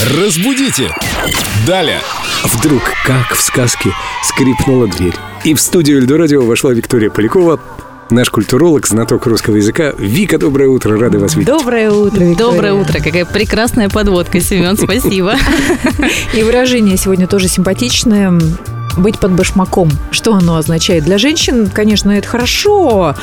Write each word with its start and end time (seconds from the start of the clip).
Разбудите! 0.00 0.94
Далее! 1.66 1.98
Вдруг, 2.44 2.82
как 3.04 3.34
в 3.34 3.40
сказке, 3.40 3.90
скрипнула 4.22 4.86
дверь. 4.86 5.14
И 5.44 5.54
в 5.54 5.60
студию 5.60 5.98
Эльдорадио 5.98 6.42
вошла 6.42 6.72
Виктория 6.72 7.10
Полякова, 7.10 7.58
наш 8.08 8.30
культуролог, 8.30 8.86
знаток 8.86 9.26
русского 9.26 9.56
языка. 9.56 9.92
Вика, 9.98 10.38
доброе 10.38 10.68
утро, 10.68 10.96
рады 10.96 11.18
вас 11.18 11.34
видеть. 11.34 11.48
Доброе 11.48 11.90
утро, 11.90 12.20
Виктория. 12.20 12.36
Доброе 12.36 12.74
утро. 12.74 13.00
Какая 13.00 13.24
прекрасная 13.24 13.88
подводка, 13.88 14.40
Семен, 14.40 14.76
спасибо. 14.76 15.34
И 16.32 16.44
выражение 16.44 16.96
сегодня 16.96 17.26
тоже 17.26 17.48
симпатичное 17.48 18.40
быть 18.98 19.18
под 19.18 19.32
башмаком. 19.32 19.90
Что 20.10 20.34
оно 20.34 20.56
означает? 20.56 21.04
Для 21.04 21.18
женщин, 21.18 21.68
конечно, 21.72 22.10
это 22.10 22.26
хорошо. 22.28 23.14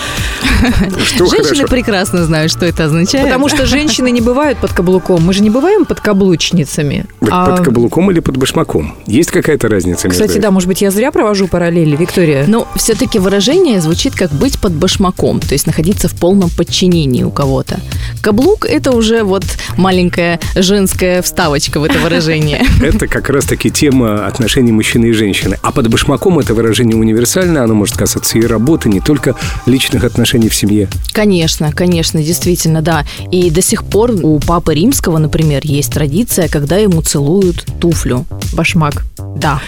Что 1.05 1.25
Женщины 1.25 1.55
хорошо. 1.55 1.67
прекрасно 1.67 2.25
знают, 2.25 2.51
что 2.51 2.65
это 2.65 2.85
означает. 2.85 3.25
Потому 3.25 3.49
что 3.49 3.65
женщины 3.65 4.11
не 4.11 4.21
бывают 4.21 4.57
под 4.59 4.73
каблуком. 4.73 5.23
Мы 5.23 5.33
же 5.33 5.41
не 5.43 5.49
бываем 5.49 5.85
под 5.85 5.99
каблучницами. 6.01 7.05
Так 7.19 7.29
А, 7.31 7.45
Под 7.55 7.65
каблуком 7.65 8.11
или 8.11 8.19
под 8.19 8.37
башмаком? 8.37 8.95
Есть 9.07 9.31
какая-то 9.31 9.67
разница 9.67 10.07
между 10.07 10.23
Кстати, 10.23 10.39
да, 10.39 10.51
может 10.51 10.67
быть, 10.67 10.81
я 10.81 10.91
зря 10.91 11.11
провожу 11.11 11.47
параллели, 11.47 11.95
Виктория. 11.95 12.45
Но 12.47 12.67
все-таки 12.75 13.19
выражение 13.19 13.81
звучит 13.81 14.15
как 14.15 14.31
быть 14.31 14.59
под 14.59 14.73
башмаком, 14.73 15.39
то 15.39 15.53
есть 15.53 15.67
находиться 15.67 16.07
в 16.07 16.13
полном 16.15 16.49
подчинении 16.49 17.23
у 17.23 17.31
кого-то. 17.31 17.79
Каблук– 18.25 18.65
это 18.67 18.91
уже 18.91 19.21
вот 19.21 19.43
маленькая 19.77 20.39
женская 20.55 21.21
вставочка 21.21 21.79
в 21.79 21.83
это 21.83 21.99
выражение. 21.99 22.65
Это 22.81 23.07
как 23.07 23.29
раз-таки 23.29 23.69
тема 23.69 24.25
отношений 24.25 24.71
мужчины 24.71 25.05
и 25.05 25.11
женщины. 25.11 25.59
А 25.61 25.71
под 25.71 25.89
башмаком 25.89 26.39
это 26.39 26.55
выражение 26.55 26.97
универсальное, 26.97 27.63
оно 27.63 27.75
может 27.75 27.97
касаться 27.97 28.39
и 28.39 28.41
работы, 28.43 28.89
не 28.89 28.99
только 28.99 29.35
личных 29.67 30.03
отношений 30.03 30.49
в 30.49 30.55
семье. 30.55 30.87
Конечно, 31.13 31.71
конечно, 31.71 32.23
действительно, 32.23 32.81
да. 32.81 33.05
И 33.31 33.51
до 33.51 33.61
сих 33.61 33.83
пор 33.83 34.09
у 34.09 34.39
Папы 34.39 34.73
Римского, 34.73 35.19
например, 35.19 35.61
есть 35.63 35.93
традиция, 35.93 36.47
когда 36.47 36.77
ему 36.77 37.03
целуют 37.03 37.63
туфлю. 37.79 38.25
Башмак. 38.53 39.03
Да. 39.37 39.61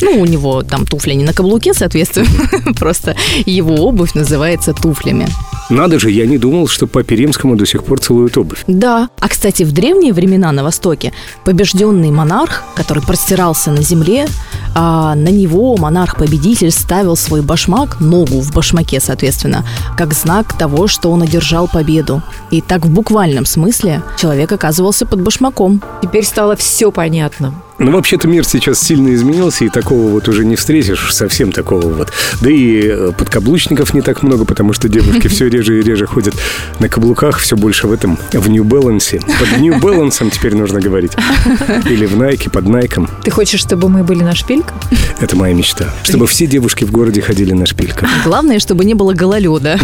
Ну, 0.00 0.20
у 0.20 0.26
него 0.26 0.62
там 0.62 0.84
туфли 0.84 1.14
не 1.14 1.24
на 1.24 1.32
каблуке, 1.32 1.74
соответственно, 1.74 2.74
просто 2.78 3.14
его 3.46 3.74
обувь 3.86 4.14
называется 4.14 4.72
туфлями. 4.72 5.28
Надо 5.70 6.00
же, 6.00 6.10
я 6.10 6.26
не 6.26 6.36
думал, 6.36 6.66
что 6.68 6.86
папе 6.86 7.16
римскому 7.16 7.56
до 7.56 7.64
сих 7.64 7.84
пор 7.84 8.00
целуют 8.00 8.36
обувь. 8.36 8.64
Да. 8.66 9.08
А, 9.20 9.28
кстати, 9.28 9.62
в 9.62 9.72
древние 9.72 10.12
времена 10.12 10.50
на 10.52 10.64
Востоке 10.64 11.12
побежденный 11.44 12.10
монарх, 12.10 12.64
который 12.74 13.02
простирался 13.02 13.70
на 13.70 13.82
земле, 13.82 14.26
а, 14.74 15.14
на 15.14 15.28
него 15.28 15.76
монарх-победитель 15.76 16.72
ставил 16.72 17.16
свой 17.16 17.40
башмак, 17.42 18.00
ногу 18.00 18.40
в 18.40 18.52
башмаке, 18.52 19.00
соответственно, 19.00 19.64
как 19.96 20.12
знак 20.12 20.58
того, 20.58 20.88
что 20.88 21.10
он 21.10 21.22
одержал 21.22 21.68
победу. 21.68 22.22
И 22.50 22.60
так 22.60 22.84
в 22.84 22.90
буквальном 22.90 23.46
смысле 23.46 24.02
человек 24.18 24.50
оказывался 24.50 25.06
под 25.06 25.20
башмаком. 25.22 25.80
Теперь 26.02 26.24
стало 26.24 26.56
все 26.56 26.90
понятно. 26.90 27.54
Ну, 27.80 27.92
вообще-то 27.92 28.28
мир 28.28 28.44
сейчас 28.44 28.78
сильно 28.78 29.14
изменился, 29.14 29.64
и 29.64 29.70
такого 29.70 30.10
вот 30.10 30.28
уже 30.28 30.44
не 30.44 30.54
встретишь, 30.54 31.14
совсем 31.14 31.50
такого 31.50 31.88
вот. 31.88 32.12
Да 32.42 32.50
и 32.50 32.82
э, 32.86 33.12
подкаблучников 33.16 33.94
не 33.94 34.02
так 34.02 34.22
много, 34.22 34.44
потому 34.44 34.74
что 34.74 34.90
девушки 34.90 35.28
все 35.28 35.48
реже 35.48 35.80
и 35.80 35.82
реже 35.82 36.06
ходят 36.06 36.34
на 36.78 36.90
каблуках, 36.90 37.38
все 37.38 37.56
больше 37.56 37.86
в 37.86 37.92
этом, 37.92 38.18
в 38.32 38.48
New 38.50 38.64
Balance. 38.64 39.18
Под 39.38 39.58
New 39.58 39.78
Balance 39.78 40.30
теперь 40.30 40.54
нужно 40.54 40.78
говорить. 40.78 41.12
Или 41.86 42.04
в 42.04 42.20
Nike, 42.20 42.50
под 42.50 42.68
Найком. 42.68 43.08
Ты 43.24 43.30
хочешь, 43.30 43.60
чтобы 43.60 43.88
мы 43.88 44.04
были 44.04 44.22
на 44.22 44.34
шпильках? 44.34 44.74
Это 45.18 45.34
моя 45.34 45.54
мечта. 45.54 45.94
Чтобы 46.02 46.26
все 46.26 46.46
девушки 46.46 46.84
в 46.84 46.90
городе 46.90 47.22
ходили 47.22 47.54
на 47.54 47.64
шпильках. 47.64 48.10
Главное, 48.24 48.58
чтобы 48.58 48.84
не 48.84 48.92
было 48.92 49.14
гололеда. 49.14 49.78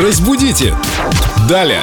Разбудите! 0.00 0.72
Далее! 1.48 1.82